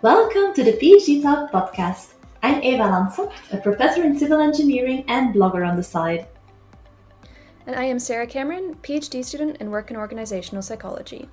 [0.00, 2.12] Welcome to the PhD Talk podcast.
[2.40, 6.28] I'm Eva Lantsoght, a professor in civil engineering and blogger on the side.
[7.66, 11.28] And I am Sarah Cameron, PhD student and work in organizational psychology.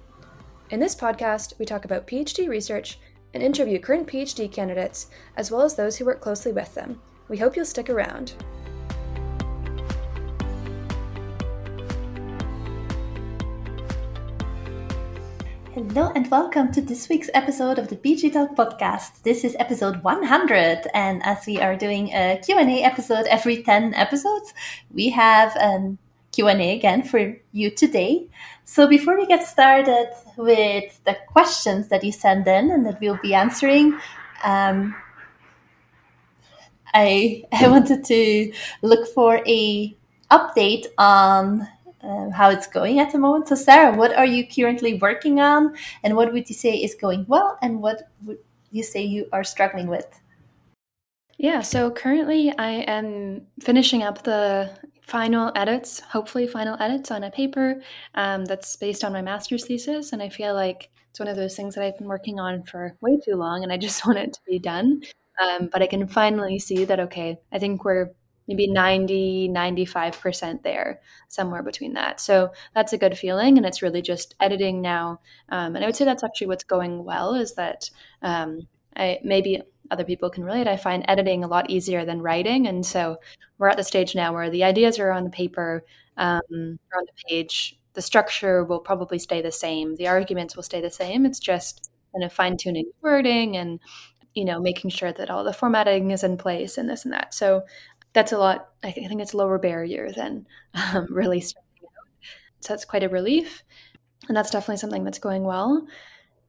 [0.71, 2.97] In this podcast, we talk about PhD research
[3.35, 6.99] and interview current PhD candidates, as well as those who work closely with them.
[7.27, 8.33] We hope you'll stick around.
[15.75, 19.23] Hello and welcome to this week's episode of the PhD Talk podcast.
[19.23, 24.53] This is episode 100 and as we are doing a Q&A episode every 10 episodes,
[24.93, 25.97] we have a
[26.31, 28.25] Q&A again for you today.
[28.63, 33.19] So before we get started with the questions that you send in and that we'll
[33.21, 33.99] be answering,
[34.45, 34.95] um,
[36.93, 39.93] I, I wanted to look for a
[40.31, 41.67] update on
[42.05, 43.47] uh, how it's going at the moment.
[43.47, 47.25] So, Sarah, what are you currently working on, and what would you say is going
[47.27, 48.39] well, and what would
[48.71, 50.21] you say you are struggling with?
[51.37, 57.31] Yeah, so currently I am finishing up the final edits, hopefully final edits on a
[57.31, 57.81] paper
[58.15, 61.55] um, that's based on my master's thesis, and I feel like it's one of those
[61.55, 64.33] things that I've been working on for way too long, and I just want it
[64.33, 65.01] to be done.
[65.41, 68.11] Um, but I can finally see that okay, I think we're
[68.47, 72.19] maybe 90 95% there somewhere between that.
[72.19, 75.19] So that's a good feeling and it's really just editing now.
[75.49, 77.89] Um, and i would say that's actually what's going well is that
[78.21, 80.67] um, I, maybe other people can relate.
[80.67, 83.17] I find editing a lot easier than writing and so
[83.57, 85.83] we're at the stage now where the ideas are on the paper
[86.17, 87.79] um, or on the page.
[87.93, 89.95] The structure will probably stay the same.
[89.95, 91.25] The arguments will stay the same.
[91.25, 93.79] It's just kind of fine-tuning wording and
[94.33, 97.33] you know making sure that all the formatting is in place and this and that.
[97.33, 97.63] So
[98.15, 98.69] that's a lot.
[98.83, 102.07] I think it's lower barrier than um, really starting out.
[102.61, 103.63] So that's quite a relief.
[104.27, 105.85] And that's definitely something that's going well.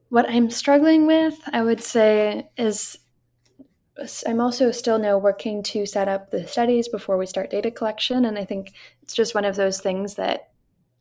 [0.09, 2.97] What I'm struggling with, I would say, is
[4.27, 8.25] I'm also still now working to set up the studies before we start data collection.
[8.25, 10.51] And I think it's just one of those things that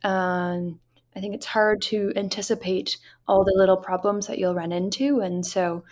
[0.03, 0.79] um,
[1.15, 2.97] I think it's hard to anticipate
[3.27, 5.19] all the little problems that you'll run into.
[5.19, 5.83] And so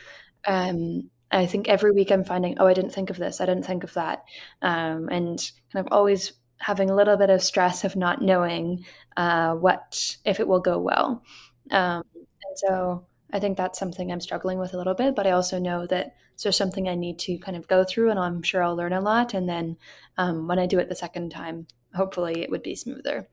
[0.46, 3.66] um, I think every week I'm finding, oh, I didn't think of this, I didn't
[3.66, 4.24] think of that,
[4.62, 8.86] um, and kind of always having a little bit of stress of not knowing
[9.18, 11.24] uh, what if it will go well.
[11.72, 15.32] Um, and so I think that's something I'm struggling with a little bit, but I
[15.32, 18.44] also know that it's just something I need to kind of go through, and I'm
[18.44, 19.34] sure I'll learn a lot.
[19.34, 19.78] And then
[20.18, 23.28] um, when I do it the second time, hopefully it would be smoother.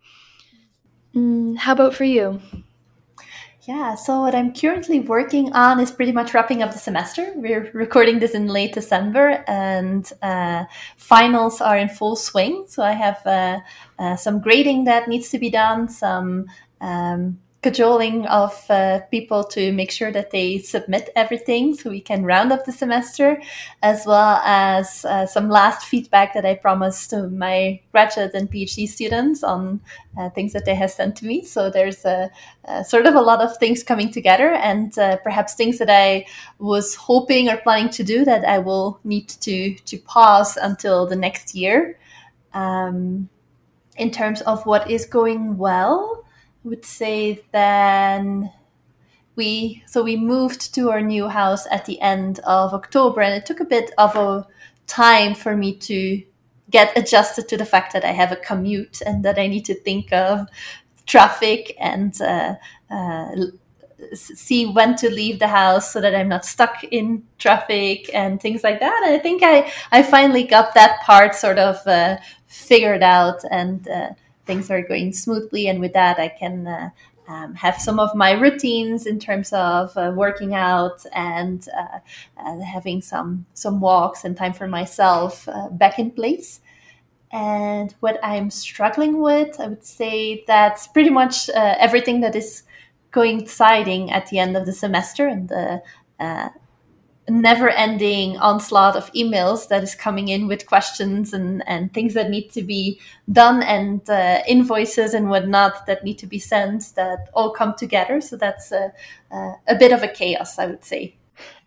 [1.15, 2.41] Mm, how about for you?
[3.65, 7.33] Yeah, so what I'm currently working on is pretty much wrapping up the semester.
[7.37, 10.65] We're recording this in late December, and uh,
[10.97, 12.65] finals are in full swing.
[12.67, 13.61] So I have uh,
[13.99, 16.47] uh, some grading that needs to be done, some
[16.81, 22.25] um, cajoling of uh, people to make sure that they submit everything so we can
[22.25, 23.41] round up the semester,
[23.83, 28.89] as well as uh, some last feedback that I promised to my graduate and PhD
[28.89, 29.83] students on
[30.19, 31.45] uh, things that they have sent to me.
[31.45, 32.31] So there's a,
[32.65, 36.27] a sort of a lot of things coming together, and uh, perhaps things that I
[36.59, 41.17] was hoping or planning to do that I will need to to pause until the
[41.17, 41.99] next year.
[42.55, 43.29] Um,
[43.97, 46.25] in terms of what is going well,
[46.65, 48.53] would say then
[49.37, 53.47] we so we moved to our new house at the end of October, and it
[53.47, 54.47] took a bit of a
[54.87, 56.23] time for me to
[56.71, 59.75] get adjusted to the fact that I have a commute and that I need to
[59.75, 60.49] think of
[61.07, 62.55] traffic and uh,
[62.91, 63.37] uh,
[64.15, 68.63] see when to leave the house so that I'm not stuck in traffic and things
[68.63, 69.03] like that.
[69.05, 73.87] And I think I I finally got that part sort of uh, figured out and
[73.89, 74.11] uh,
[74.47, 75.69] things are going smoothly.
[75.69, 76.91] And with that, I can uh,
[77.29, 81.99] um, have some of my routines in terms of uh, working out and uh,
[82.37, 86.61] uh having some some walks and time for myself uh, back in place.
[87.33, 92.65] And what I'm struggling with, I would say that's pretty much uh, everything that is
[93.13, 95.83] coinciding at the end of the semester and the
[97.31, 102.31] never ending onslaught of emails that is coming in with questions and, and things that
[102.31, 103.01] need to be
[103.33, 108.21] done and uh, invoices and whatnot that need to be sent that all come together.
[108.21, 108.93] So that's a,
[109.31, 111.17] a, a bit of a chaos, I would say.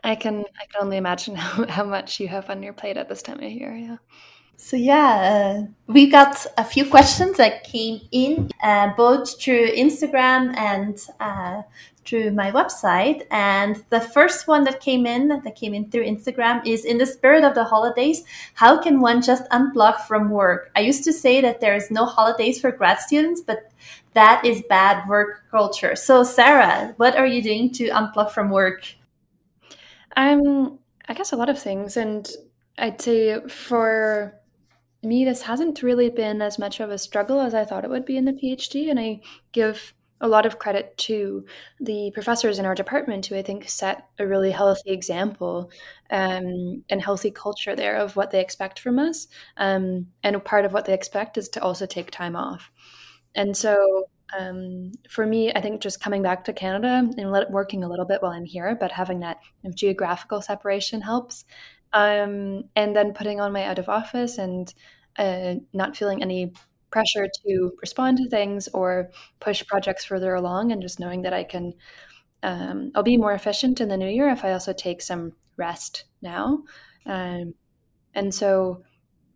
[0.04, 3.10] I can I can only imagine how, how much you have on your plate at
[3.10, 3.74] this time of year.
[3.74, 3.98] Yeah.
[4.56, 10.56] So yeah, uh, we got a few questions that came in uh, both through Instagram
[10.56, 11.64] and uh,
[12.06, 13.26] through my website.
[13.32, 17.06] And the first one that came in, that came in through Instagram, is in the
[17.06, 18.24] spirit of the holidays,
[18.54, 20.72] how can one just unplug from work?
[20.76, 23.72] I used to say that there is no holidays for grad students, but
[24.14, 25.96] that is bad work culture.
[25.96, 28.86] So, Sarah, what are you doing to unplug from work?
[30.16, 32.30] Um, I guess a lot of things, and
[32.78, 34.36] I'd say for
[35.02, 38.06] me, this hasn't really been as much of a struggle as I thought it would
[38.06, 39.22] be in the PhD, and I
[39.52, 41.46] give a lot of credit to
[41.82, 45.70] the professors in our department who I think set a really healthy example
[46.10, 49.28] um, and healthy culture there of what they expect from us.
[49.58, 52.72] Um, and part of what they expect is to also take time off.
[53.36, 54.08] And so
[54.40, 58.06] um, for me, I think just coming back to Canada and let, working a little
[58.06, 59.40] bit while I'm here, but having that
[59.76, 61.44] geographical separation helps.
[61.92, 64.74] Um, and then putting on my out of office and
[65.18, 66.54] uh, not feeling any
[66.94, 69.10] pressure to respond to things or
[69.40, 71.74] push projects further along, and just knowing that I can,
[72.44, 76.06] um, I'll be more efficient in the new year if I also take some rest
[76.22, 76.64] now.
[77.06, 77.56] Um,
[78.16, 78.84] and so,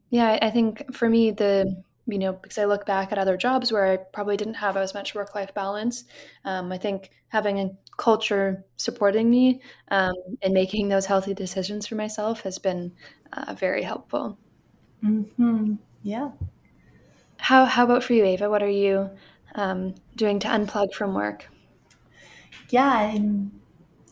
[0.10, 3.72] yeah, I think for me, the you know, because I look back at other jobs
[3.72, 6.06] where I probably didn't have as much work life balance.
[6.46, 9.62] Um, I think having a culture supporting me
[9.92, 12.94] um, and making those healthy decisions for myself has been
[13.34, 14.38] uh, very helpful.
[15.04, 15.76] Mm-hmm.
[16.04, 16.32] Yeah.
[17.48, 18.50] How How about for you, Eva?
[18.50, 19.10] What are you
[19.56, 21.48] um, doing to unplug from work?
[22.70, 23.52] Yeah, I'm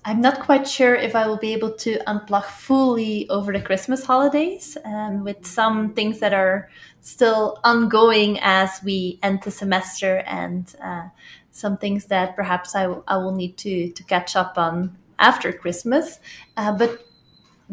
[0.06, 4.06] I'm not quite sure if I will be able to unplug fully over the Christmas
[4.06, 6.70] holidays, um, with some things that are
[7.02, 11.10] still ongoing as we end the semester, and uh,
[11.52, 15.52] some things that perhaps I, w- I will need to to catch up on after
[15.54, 16.20] Christmas.
[16.58, 17.02] Uh, but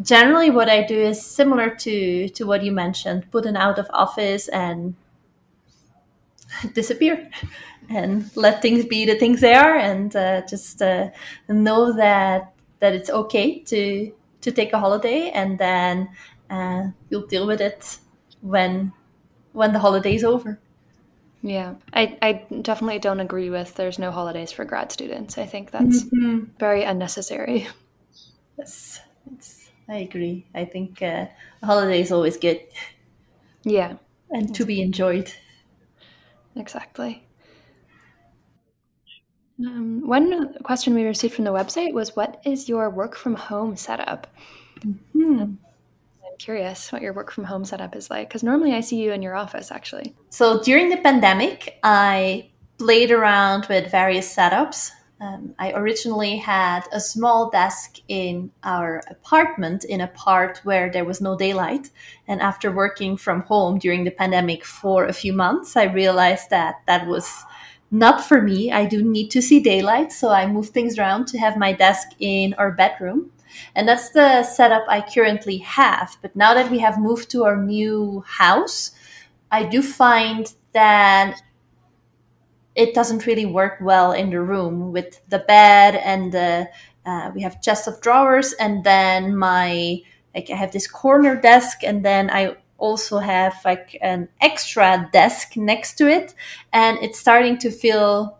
[0.01, 3.87] generally, what I do is similar to to what you mentioned: put an out of
[3.93, 4.95] office and
[6.73, 7.29] disappear
[7.89, 11.09] and let things be the things they are and uh, just uh,
[11.47, 14.11] know that that it's okay to
[14.41, 16.09] to take a holiday and then
[16.49, 17.97] uh, you'll deal with it
[18.41, 18.91] when
[19.53, 20.59] when the holiday's over.
[21.41, 21.75] Yeah.
[21.93, 25.37] I, I definitely don't agree with there's no holidays for grad students.
[25.37, 26.45] I think that's mm-hmm.
[26.57, 27.67] very unnecessary.
[28.57, 29.01] Yes.
[29.33, 30.45] It's, i agree.
[30.55, 31.25] I think uh,
[31.61, 32.61] a holiday is always good
[33.63, 33.95] yeah.
[34.31, 35.33] and to be enjoyed
[36.55, 37.25] exactly
[39.59, 43.75] um, one question we received from the website was, "What is your work from home
[43.75, 44.27] setup?"
[44.79, 45.41] Mm-hmm.
[45.41, 45.57] I'm
[46.39, 49.21] curious what your work from home setup is like because normally I see you in
[49.21, 50.15] your office actually.
[50.29, 54.89] So during the pandemic, I played around with various setups.
[55.21, 61.05] Um, I originally had a small desk in our apartment in a part where there
[61.05, 61.91] was no daylight.
[62.27, 66.81] And after working from home during the pandemic for a few months, I realized that
[66.87, 67.45] that was
[67.89, 68.71] not for me.
[68.71, 72.07] I do need to see daylight, so I moved things around to have my desk
[72.19, 73.31] in our bedroom.
[73.75, 76.17] And that's the setup I currently have.
[76.21, 78.91] But now that we have moved to our new house,
[79.51, 81.39] I do find that
[82.75, 86.69] it doesn't really work well in the room with the bed and the
[87.05, 90.01] uh, we have chest of drawers and then my
[90.33, 95.55] like I have this corner desk and then I also have like an extra desk
[95.55, 96.33] next to it.
[96.71, 98.37] And it's starting to feel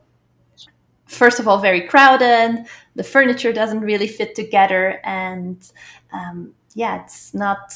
[1.06, 2.66] first of all very crowded.
[2.96, 5.58] The furniture doesn't really fit together and
[6.12, 7.74] um, yeah it's not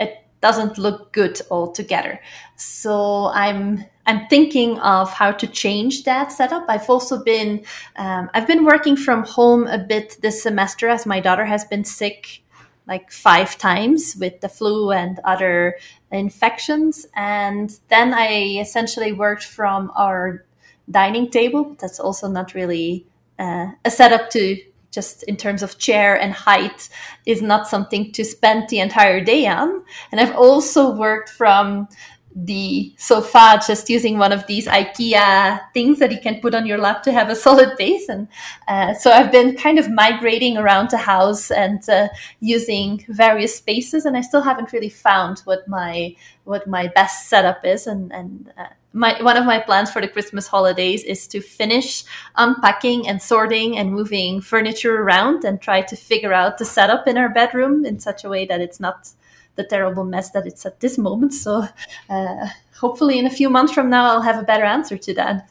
[0.00, 2.20] it doesn't look good altogether.
[2.56, 7.64] So i'm i'm thinking of how to change that setup i've also been
[7.96, 11.84] um, i've been working from home a bit this semester as my daughter has been
[11.84, 12.42] sick
[12.86, 15.76] like five times with the flu and other
[16.12, 17.06] infections.
[17.14, 20.44] And then I essentially worked from our
[20.90, 21.76] dining table.
[21.80, 23.06] That's also not really
[23.38, 24.56] uh, a setup to
[24.92, 26.88] just in terms of chair and height
[27.26, 29.84] is not something to spend the entire day on.
[30.10, 31.88] And I've also worked from
[32.36, 36.76] the sofa just using one of these IKEA things that you can put on your
[36.76, 38.08] lap to have a solid base.
[38.10, 38.28] And
[38.68, 42.08] uh, so I've been kind of migrating around the house and uh,
[42.40, 46.14] using various spaces, and I still haven't really found what my
[46.44, 47.86] what my best setup is.
[47.86, 52.04] And and uh, my one of my plans for the Christmas holidays is to finish
[52.36, 57.16] unpacking and sorting and moving furniture around and try to figure out the setup in
[57.16, 59.10] our bedroom in such a way that it's not
[59.56, 61.34] the terrible mess that it's at this moment.
[61.34, 61.66] So
[62.08, 62.46] uh,
[62.78, 65.48] hopefully, in a few months from now, I'll have a better answer to that.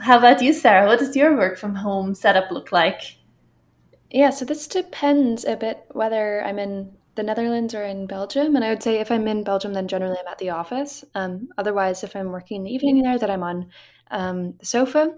[0.00, 0.86] How about you, Sarah?
[0.86, 3.16] What does your work from home setup look like?
[4.10, 8.56] Yeah, so this depends a bit whether I'm in the Netherlands or in Belgium.
[8.56, 11.04] And I would say if I'm in Belgium, then generally I'm at the office.
[11.14, 13.68] Um, otherwise, if I'm working in the evening there, that I'm on
[14.10, 15.14] um, the sofa.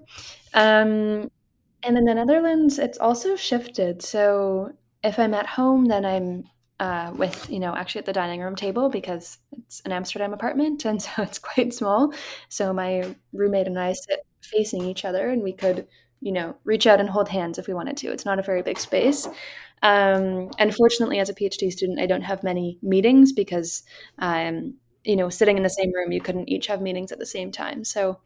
[0.54, 1.30] Um,
[1.82, 4.02] and in the Netherlands, it's also shifted.
[4.02, 6.44] So if I'm at home, then I'm
[6.80, 10.84] uh, with you know actually at the dining room table because it's an Amsterdam apartment
[10.84, 12.12] and so it's quite small.
[12.48, 15.86] So my roommate and I sit facing each other, and we could
[16.24, 18.10] you know, reach out and hold hands if we wanted to.
[18.10, 19.28] It's not a very big space.
[19.82, 23.82] Um, unfortunately, as a PhD student, I don't have many meetings because,
[24.18, 27.26] um, you know, sitting in the same room, you couldn't each have meetings at the
[27.26, 27.84] same time.
[27.84, 28.20] So,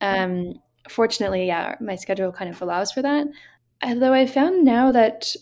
[0.00, 0.54] um,
[0.88, 3.26] fortunately, yeah, my schedule kind of allows for that.
[3.82, 5.36] Although I found now that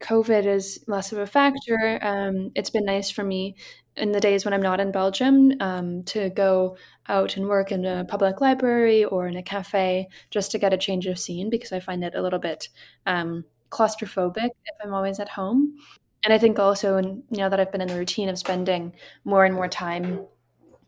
[0.00, 3.56] COVID is less of a factor, um, it's been nice for me
[3.96, 6.76] in the days when I'm not in Belgium um, to go
[7.08, 10.78] out and work in a public library or in a cafe just to get a
[10.78, 12.68] change of scene because I find it a little bit
[13.06, 15.76] um, claustrophobic if I'm always at home.
[16.24, 17.00] And I think also,
[17.30, 18.92] know, that I've been in the routine of spending
[19.24, 20.26] more and more time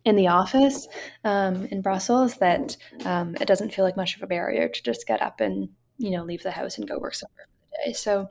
[0.04, 0.88] in the office
[1.24, 5.06] um, in Brussels, that um, it doesn't feel like much of a barrier to just
[5.06, 7.92] get up and you know leave the house and go work somewhere for the day.
[7.92, 8.28] So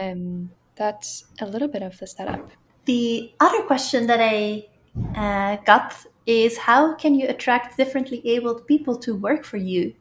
[0.00, 2.50] um, that's a little bit of the setup.
[2.84, 4.66] The other question that I
[5.14, 5.94] uh, got
[6.26, 9.94] is how can you attract differently abled people to work for you?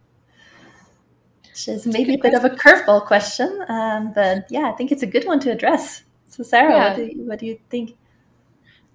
[1.49, 2.45] Which is maybe a, bit question.
[2.45, 6.03] of a curveball question, um, but yeah, I think it's a good one to address.
[6.27, 6.87] So, Sarah, yeah.
[6.89, 7.95] what, do you, what do you think?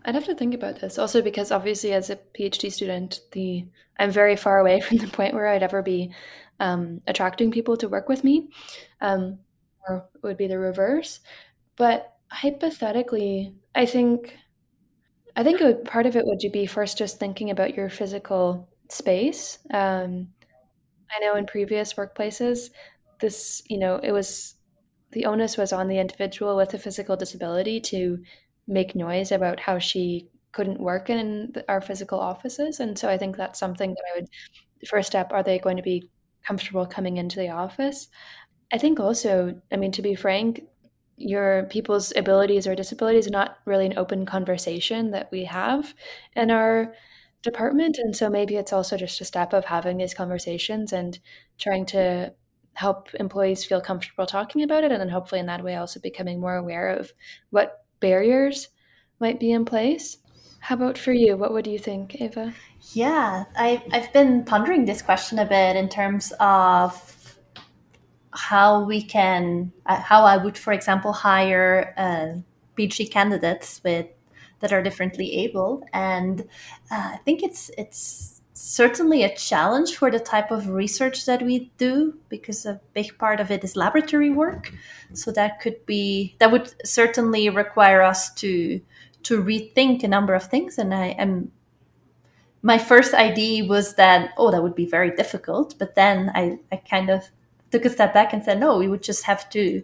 [0.05, 3.67] I'd have to think about this also because obviously as a PhD student, the
[3.99, 6.11] I'm very far away from the point where I'd ever be
[6.59, 8.51] um, attracting people to work with me,
[9.01, 9.39] um,
[9.89, 11.21] or it would be the reverse.
[11.77, 14.37] But hypothetically, I think
[15.37, 19.59] I think would, part of it would be first just thinking about your physical space.
[19.73, 20.29] Um,
[21.15, 22.71] I know in previous workplaces,
[23.21, 24.57] this you know it was
[25.13, 28.19] the onus was on the individual with a physical disability to
[28.69, 33.37] make noise about how she couldn't work in our physical offices, and so I think
[33.37, 34.29] that's something that I would
[34.89, 35.33] first step.
[35.33, 36.11] Are they going to be
[36.47, 38.09] comfortable coming into the office?
[38.73, 40.63] I think also, I mean, to be frank,
[41.17, 45.95] your people's abilities or disabilities are not really an open conversation that we have
[46.35, 46.95] in our
[47.43, 47.99] department.
[47.99, 51.19] And so maybe it's also just a step of having these conversations and
[51.59, 52.33] trying to
[52.75, 54.93] help employees feel comfortable talking about it.
[54.93, 57.13] And then hopefully in that way also becoming more aware of
[57.51, 58.69] what barriers
[59.19, 60.19] might be in place.
[60.61, 61.37] How about for you?
[61.37, 62.55] What would you think eva
[62.93, 66.95] yeah I, i've been pondering this question a bit in terms of
[68.33, 72.41] how we can, uh, how I would, for example, hire uh,
[73.11, 74.07] candidates with
[74.61, 76.43] that are differently able, and
[76.91, 81.71] uh, I think it's it's certainly a challenge for the type of research that we
[81.79, 84.73] do because a big part of it is laboratory work.
[85.15, 88.81] So that could be that would certainly require us to
[89.25, 91.53] to rethink a number of things, and I am
[92.63, 95.75] my first idea was that oh that would be very difficult.
[95.79, 97.31] But then i, I kind of
[97.71, 99.83] took a step back and said, no, we would just have to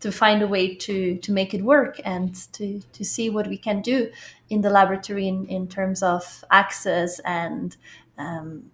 [0.00, 3.58] to find a way to to make it work and to to see what we
[3.58, 4.10] can do
[4.48, 7.76] in the laboratory in, in terms of access and
[8.16, 8.64] um,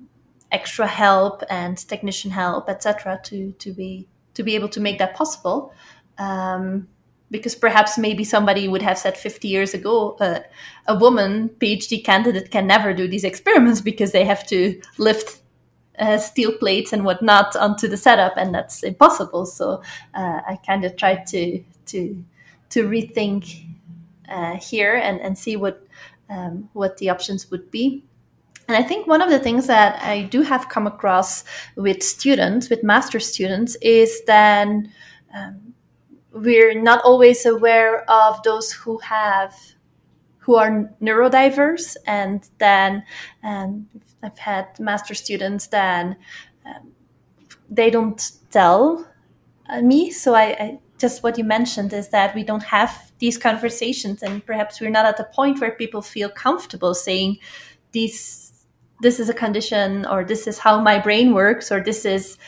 [0.52, 3.20] extra help and technician help, etc.
[3.24, 5.72] To to be to be able to make that possible.
[6.18, 6.88] Um,
[7.30, 10.40] because perhaps maybe somebody would have said 50 years ago uh,
[10.86, 15.40] a woman phd candidate can never do these experiments because they have to lift
[15.98, 19.46] uh, steel plates and whatnot onto the setup, and that's impossible.
[19.46, 19.82] So
[20.14, 22.24] uh, I kind of tried to to
[22.70, 23.66] to rethink
[24.28, 25.86] uh, here and, and see what
[26.28, 28.04] um, what the options would be.
[28.66, 31.44] And I think one of the things that I do have come across
[31.76, 34.90] with students, with master students, is then
[35.34, 35.74] um,
[36.32, 39.54] we're not always aware of those who have
[40.38, 43.02] who are neurodiverse and then
[43.42, 43.86] um,
[44.24, 46.16] I've had master students that
[46.64, 46.92] um,
[47.68, 49.06] they don't tell
[49.68, 50.10] uh, me.
[50.10, 54.44] So I, I, just what you mentioned is that we don't have these conversations, and
[54.46, 57.38] perhaps we're not at the point where people feel comfortable saying
[57.92, 58.52] these.
[59.00, 62.38] This is a condition, or this is how my brain works, or this is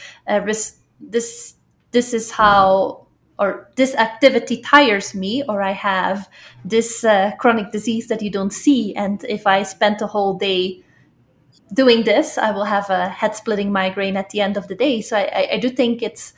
[1.00, 1.54] this
[1.90, 3.06] this is how
[3.38, 6.28] or this activity tires me or i have
[6.64, 10.82] this uh, chronic disease that you don't see and if i spent a whole day
[11.72, 15.00] doing this, I will have a head splitting migraine at the end of the day.
[15.00, 16.32] So I, I, do think it's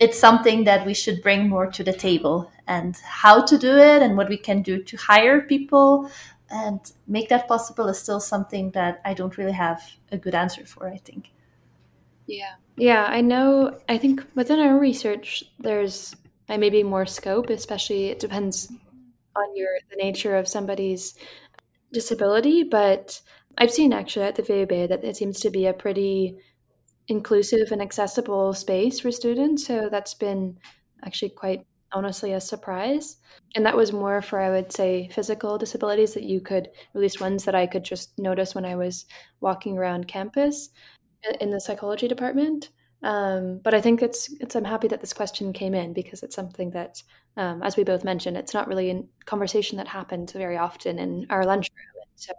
[0.00, 4.02] it's something that we should bring more to the table and how to do it
[4.02, 6.10] and what we can do to hire people
[6.50, 10.64] and make that possible is still something that I don't really have a good answer
[10.66, 11.30] for, I think.
[12.26, 12.54] Yeah.
[12.76, 16.16] Yeah, I know I think within our research there's
[16.48, 18.72] maybe more scope, especially it depends
[19.36, 21.14] on your the nature of somebody's
[21.92, 23.20] disability, but
[23.58, 26.36] I've seen actually at the VUB that it seems to be a pretty
[27.08, 29.66] inclusive and accessible space for students.
[29.66, 30.58] So that's been
[31.04, 33.18] actually quite honestly a surprise.
[33.54, 37.20] And that was more for, I would say, physical disabilities that you could, at least
[37.20, 39.06] ones that I could just notice when I was
[39.40, 40.70] walking around campus
[41.40, 42.70] in the psychology department.
[43.02, 46.34] Um, but I think it's it's I'm happy that this question came in because it's
[46.34, 47.02] something that,
[47.36, 51.26] um, as we both mentioned, it's not really a conversation that happens very often in
[51.28, 51.76] our lunchroom.
[52.16, 52.32] So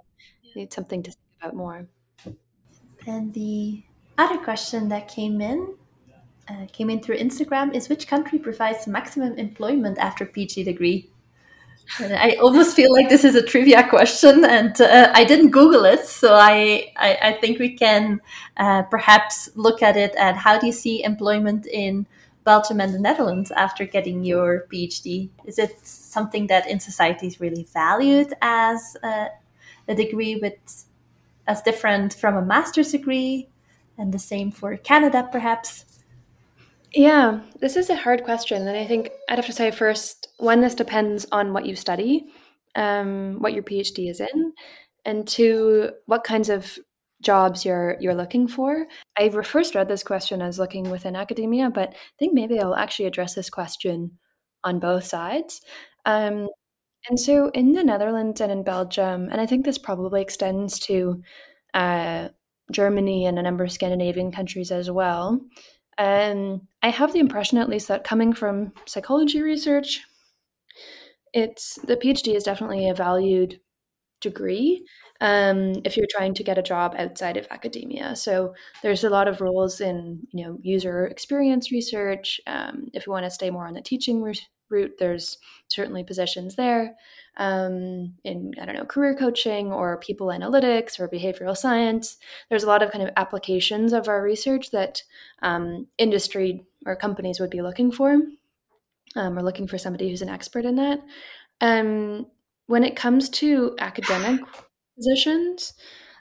[0.64, 1.88] it's something to think about more.
[3.08, 3.84] And the
[4.18, 5.76] other question that came in
[6.48, 11.10] uh, came in through Instagram is which country provides maximum employment after PhD degree?
[12.00, 16.06] I almost feel like this is a trivia question, and uh, I didn't Google it,
[16.06, 18.22] so I I, I think we can
[18.58, 22.08] uh, perhaps look at it at how do you see employment in
[22.44, 25.30] Belgium and the Netherlands after getting your PhD?
[25.46, 28.98] Is it something that in society is really valued as
[29.88, 30.86] a, degree with
[31.48, 33.48] as different from a master's degree,
[33.98, 35.86] and the same for Canada, perhaps?
[36.94, 38.68] Yeah, this is a hard question.
[38.68, 42.28] And I think I'd have to say first, one, this depends on what you study,
[42.76, 44.54] um, what your PhD is in,
[45.04, 46.78] and two, what kinds of
[47.22, 48.88] jobs you're you're looking for.
[49.18, 53.06] I first read this question as looking within academia, but I think maybe I'll actually
[53.06, 54.12] address this question
[54.64, 55.62] on both sides.
[56.06, 56.50] Um,
[57.10, 61.22] and so in the Netherlands and in Belgium, and I think this probably extends to
[61.74, 62.30] uh,
[62.72, 65.40] Germany and a number of Scandinavian countries as well.
[65.98, 70.02] And I have the impression, at least, that coming from psychology research,
[71.34, 73.60] it's the PhD is definitely a valued
[74.22, 74.86] degree
[75.22, 78.16] um, if you're trying to get a job outside of academia.
[78.16, 82.42] So there's a lot of roles in you know user experience research.
[82.48, 84.22] Um, if you want to stay more on the teaching
[84.70, 86.96] route, there's certainly positions there
[87.38, 92.18] um, in I don't know career coaching or people analytics or behavioral science.
[92.50, 95.04] There's a lot of kind of applications of our research that
[95.42, 98.18] um, industry or companies would be looking for.
[99.18, 101.00] Um, or looking for somebody who's an expert in that.
[101.62, 102.28] Um,
[102.68, 104.42] when it comes to academic
[104.98, 105.74] positions,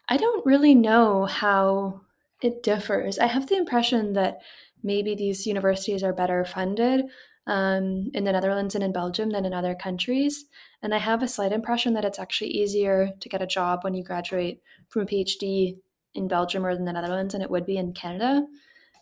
[0.09, 2.03] I don't really know how
[2.41, 3.19] it differs.
[3.19, 4.43] I have the impression that
[4.83, 7.07] maybe these universities are better funded
[7.47, 10.47] um, in the Netherlands and in Belgium than in other countries.
[10.83, 13.95] And I have a slight impression that it's actually easier to get a job when
[13.95, 15.77] you graduate from a PhD
[16.15, 18.47] in Belgium or in the Netherlands than it would be in Canada.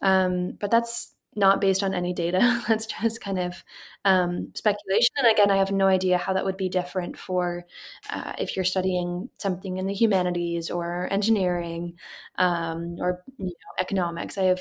[0.00, 2.62] Um, but that's not based on any data.
[2.68, 3.64] that's just kind of
[4.04, 5.14] um, speculation.
[5.18, 7.64] And again, I have no idea how that would be different for
[8.10, 11.94] uh, if you're studying something in the humanities or engineering
[12.38, 14.36] um, or you know, economics.
[14.36, 14.60] I have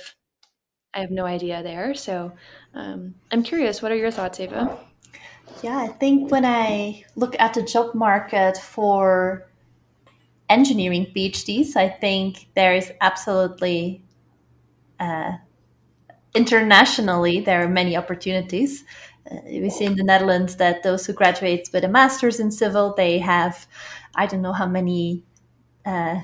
[0.94, 1.94] I have no idea there.
[1.94, 2.32] So
[2.74, 3.82] um, I'm curious.
[3.82, 4.78] What are your thoughts, Eva?
[5.64, 9.48] Yeah, I think when I look at the job market for
[10.50, 14.04] engineering PhDs, I think there is absolutely
[15.00, 15.34] uh,
[16.36, 18.84] internationally there are many opportunities.
[19.30, 22.94] Uh, we see in the Netherlands that those who graduate with a master's in civil,
[22.96, 23.68] they have
[24.16, 25.24] I don't know how many
[25.86, 26.22] uh,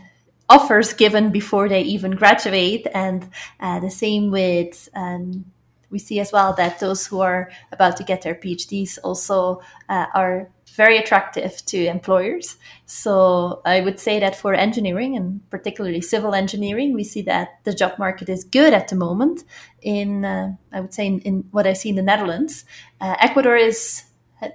[0.50, 3.30] offers given before they even graduate, and
[3.60, 5.46] uh, the same with um,
[5.90, 10.08] we see as well that those who are about to get their PhDs also uh,
[10.14, 12.58] are very attractive to employers.
[12.86, 17.74] So I would say that for engineering and particularly civil engineering, we see that the
[17.74, 19.44] job market is good at the moment.
[19.82, 22.66] In uh, I would say in, in, what I see in the Netherlands,
[23.02, 24.04] uh, Ecuador is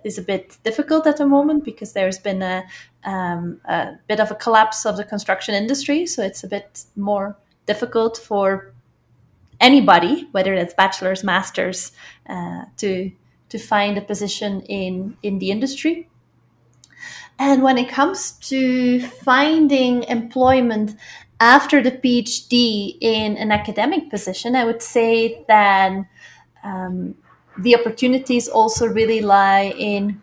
[0.05, 2.65] is a bit difficult at the moment because there's been a,
[3.05, 6.07] um, a bit of a collapse of the construction industry.
[6.07, 8.73] So it's a bit more difficult for
[9.61, 11.93] anybody, whether it's bachelor's, master's,
[12.29, 13.11] uh, to
[13.49, 16.09] to find a position in in the industry.
[17.39, 20.97] And when it comes to finding employment
[21.41, 25.93] after the PhD in an academic position, I would say that
[26.63, 27.17] um,
[27.59, 30.23] the opportunities also really lie in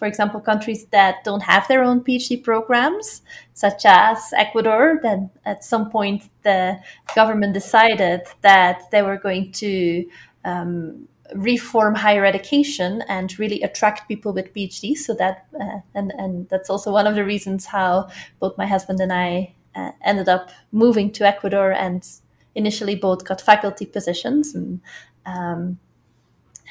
[0.00, 3.20] for example, countries that don't have their own PhD programs,
[3.52, 6.80] such as Ecuador, then at some point the
[7.14, 10.06] government decided that they were going to
[10.46, 15.00] um, reform higher education and really attract people with PhDs.
[15.00, 18.08] So that, uh, and, and that's also one of the reasons how
[18.40, 22.08] both my husband and I uh, ended up moving to Ecuador and
[22.54, 24.80] initially both got faculty positions and
[25.26, 25.78] um,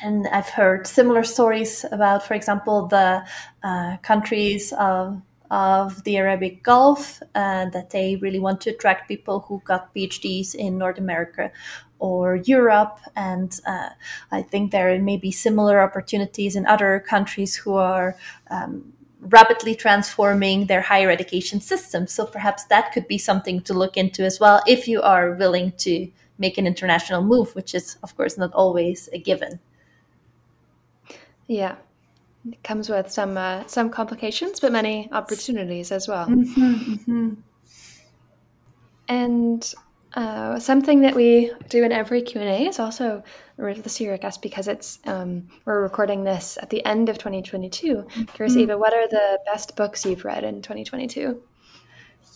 [0.02, 3.26] and I've heard similar stories about, for example, the
[3.64, 9.42] uh, countries of, of the Arabic Gulf, uh, that they really want to attract people
[9.42, 11.52] who got PhDs in North America
[12.00, 13.00] or Europe.
[13.16, 13.90] And uh,
[14.32, 18.16] I think there may be similar opportunities in other countries who are
[18.50, 22.08] um, rapidly transforming their higher education system.
[22.08, 25.74] So perhaps that could be something to look into as well if you are willing
[25.80, 29.60] to make an international move, which is, of course, not always a given.
[31.50, 31.76] Yeah.
[32.48, 36.28] It comes with some uh, some complications, but many opportunities as well.
[36.28, 37.34] Mm-hmm, mm-hmm.
[39.10, 39.74] And
[40.16, 43.22] Uh, something that we do in every Q and A is also
[43.58, 47.96] this year, I guess, because it's um, we're recording this at the end of 2022.
[47.96, 48.24] Mm-hmm.
[48.34, 51.40] Curious, Eva, what are the best books you've read in 2022?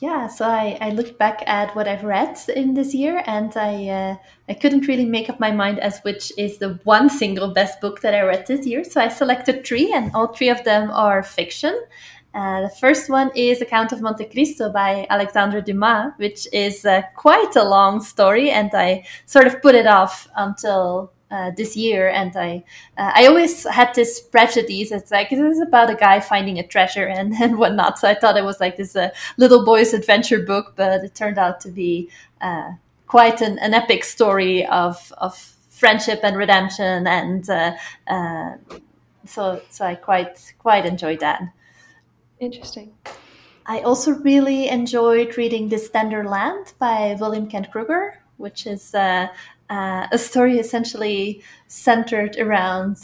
[0.04, 3.88] Yeah, so I, I looked back at what I've read in this year, and I
[3.88, 4.16] uh,
[4.50, 8.02] I couldn't really make up my mind as which is the one single best book
[8.02, 8.84] that I read this year.
[8.84, 11.74] So I selected three, and all three of them are fiction.
[12.34, 16.84] Uh, the first one is The Count of Monte Cristo by Alexandre Dumas, which is
[16.84, 21.76] uh, quite a long story, and I sort of put it off until uh, this
[21.76, 22.10] year.
[22.10, 22.64] And I,
[22.98, 24.92] uh, I always had this prejudice.
[24.92, 27.98] It's like this is about a guy finding a treasure and, and whatnot.
[27.98, 31.40] So I thought it was like this uh, little boy's adventure book, but it turned
[31.40, 32.74] out to be uh,
[33.08, 35.36] quite an, an epic story of of
[35.70, 37.08] friendship and redemption.
[37.08, 37.46] And
[39.26, 41.42] so, so I quite quite enjoyed that.
[42.40, 42.94] Interesting.
[43.66, 49.28] I also really enjoyed reading *The Tender Land by William Kent Krueger, which is uh,
[49.74, 52.98] uh, a story essentially centered around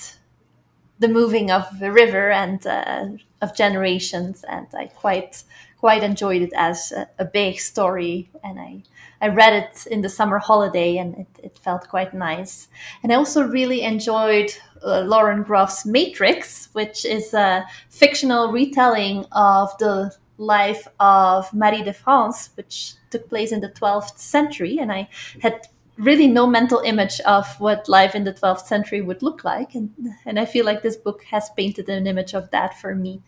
[0.99, 3.05] the moving of the river and uh,
[3.41, 4.43] of generations.
[4.47, 5.43] And I quite
[5.79, 8.29] quite enjoyed it as a, a, big story.
[8.43, 8.84] And I
[9.21, 12.67] I read it in the summer holiday, and it, it felt quite nice.
[13.01, 14.49] And I also really enjoyed
[14.84, 21.93] uh, Lauren Groff's Matrix, which is a fictional retelling of the life of Marie de
[21.93, 24.77] France, which took place in the 12th century.
[24.79, 25.10] And I
[25.41, 25.67] had
[25.99, 29.75] really no mental image of what life in the 12th century would look like.
[29.75, 29.91] And,
[30.25, 33.21] and I feel like this book has painted an image of that for me.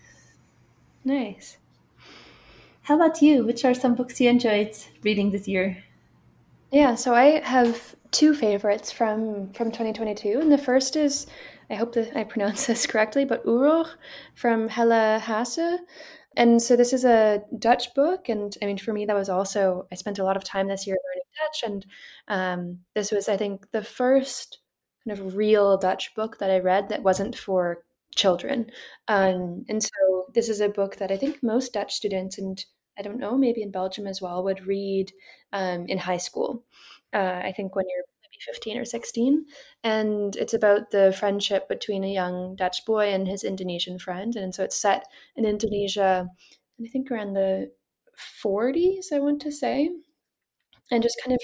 [1.03, 1.57] Nice.
[2.83, 3.43] How about you?
[3.43, 5.83] Which are some books you enjoyed reading this year?
[6.71, 11.27] Yeah, so I have two favorites from from 2022, and the first is
[11.69, 13.87] I hope that I pronounce this correctly, but Oeroeg
[14.35, 15.79] from Hella Haasse.
[16.37, 19.85] And so this is a Dutch book, and I mean for me that was also
[19.91, 21.85] I spent a lot of time this year learning Dutch, and
[22.27, 24.59] um, this was I think the first
[25.05, 27.83] kind of real Dutch book that I read that wasn't for
[28.15, 28.71] children.
[29.07, 32.63] Um, and so this is a book that I think most Dutch students and
[32.97, 35.11] I don't know, maybe in Belgium as well, would read
[35.53, 36.63] um, in high school.
[37.13, 39.45] Uh, I think when you're maybe 15 or 16.
[39.83, 44.35] And it's about the friendship between a young Dutch boy and his Indonesian friend.
[44.35, 46.27] And so it's set in Indonesia,
[46.83, 47.71] I think around the
[48.43, 49.89] 40s, I want to say.
[50.91, 51.41] And just kind of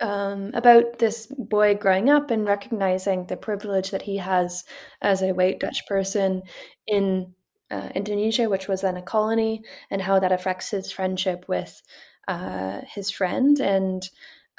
[0.00, 4.64] um, about this boy growing up and recognizing the privilege that he has
[5.02, 6.42] as a white Dutch person
[6.86, 7.34] in
[7.70, 11.82] uh, Indonesia, which was then a colony, and how that affects his friendship with
[12.28, 13.60] uh, his friend.
[13.60, 14.08] And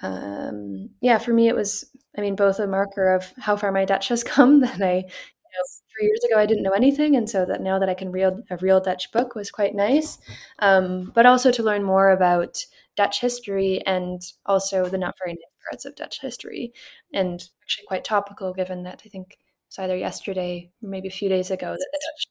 [0.01, 1.85] um, yeah, for me, it was,
[2.17, 5.05] I mean, both a marker of how far my Dutch has come that I,
[5.51, 5.63] know,
[5.97, 8.33] three years ago I didn't know anything, and so that now that I can read
[8.49, 10.19] a real Dutch book was quite nice.
[10.59, 15.41] Um, but also to learn more about Dutch history and also the not very nice
[15.69, 16.73] parts of Dutch history,
[17.13, 19.37] and actually quite topical given that I think
[19.67, 22.27] it's either yesterday or maybe a few days ago that the Dutch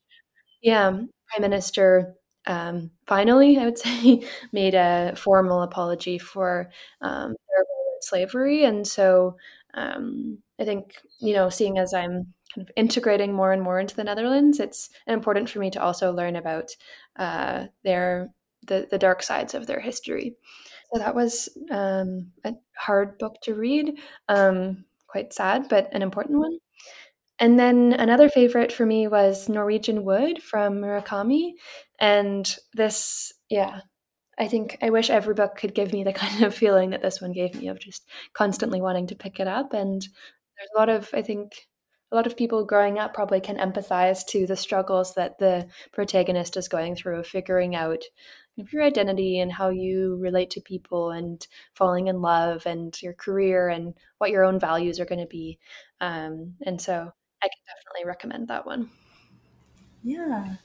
[0.62, 2.14] yeah, Prime Minister
[2.46, 7.34] um, finally, I would say, made a formal apology for um,
[8.00, 8.64] slavery.
[8.64, 9.36] And so
[9.74, 13.96] um, I think, you know, seeing as I'm kind of integrating more and more into
[13.96, 16.70] the Netherlands, it's important for me to also learn about
[17.16, 18.30] uh, their
[18.66, 20.36] the, the dark sides of their history.
[20.92, 26.38] So that was um, a hard book to read, um, quite sad, but an important
[26.38, 26.58] one.
[27.38, 31.52] And then another favorite for me was Norwegian Wood from Murakami.
[31.98, 33.80] And this, yeah,
[34.38, 37.20] I think I wish every book could give me the kind of feeling that this
[37.20, 39.72] one gave me of just constantly wanting to pick it up.
[39.72, 41.52] And there's a lot of, I think,
[42.12, 46.56] a lot of people growing up probably can empathize to the struggles that the protagonist
[46.56, 48.02] is going through of figuring out
[48.56, 53.68] your identity and how you relate to people and falling in love and your career
[53.68, 55.58] and what your own values are going to be.
[56.00, 58.90] Um, and so I can definitely recommend that one.
[60.02, 60.56] Yeah.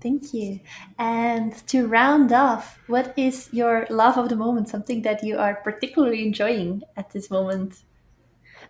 [0.00, 0.60] Thank you.
[0.98, 4.68] And to round off, what is your love of the moment?
[4.68, 7.82] Something that you are particularly enjoying at this moment?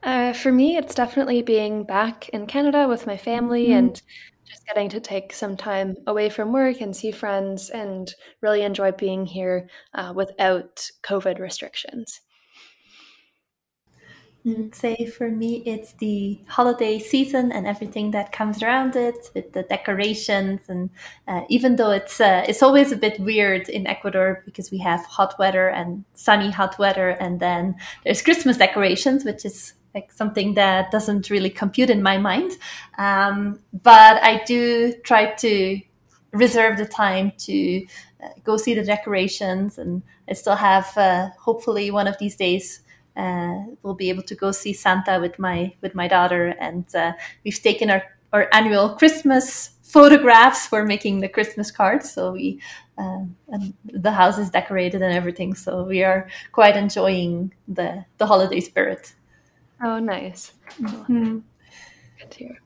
[0.02, 3.78] Uh, for me, it's definitely being back in Canada with my family mm-hmm.
[3.78, 4.02] and
[4.46, 8.90] just getting to take some time away from work and see friends and really enjoy
[8.92, 12.20] being here uh, without COVID restrictions.
[14.44, 19.52] Mm, say for me, it's the holiday season and everything that comes around it, with
[19.52, 20.88] the decorations, and
[21.28, 25.04] uh, even though it's uh, it's always a bit weird in Ecuador because we have
[25.04, 30.54] hot weather and sunny hot weather, and then there's Christmas decorations, which is like something
[30.54, 32.52] that doesn't really compute in my mind.
[32.98, 35.80] Um, but I do try to
[36.32, 37.86] reserve the time to
[38.44, 42.82] go see the decorations, and I still have uh, hopefully one of these days.
[43.16, 47.12] Uh, we'll be able to go see Santa with my with my daughter, and uh,
[47.44, 52.12] we've taken our our annual Christmas photographs for making the Christmas cards.
[52.12, 52.60] So we
[53.48, 55.54] and the house is decorated and everything.
[55.54, 59.14] So we are quite enjoying the the holiday spirit.
[59.82, 60.52] Oh, nice.
[60.78, 61.38] Mm-hmm.
[62.18, 62.58] Good to hear.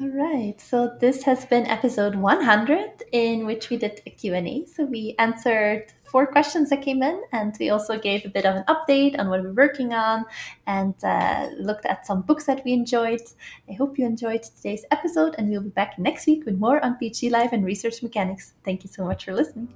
[0.00, 0.60] All right.
[0.60, 4.64] So this has been episode 100 in which we did a Q&A.
[4.66, 8.56] So we answered four questions that came in and we also gave a bit of
[8.56, 10.24] an update on what we're working on
[10.66, 13.20] and uh, looked at some books that we enjoyed.
[13.68, 16.98] I hope you enjoyed today's episode and we'll be back next week with more on
[17.00, 18.54] PhD Life and research mechanics.
[18.64, 19.72] Thank you so much for listening.